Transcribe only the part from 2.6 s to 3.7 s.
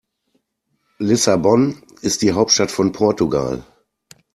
von Portugal.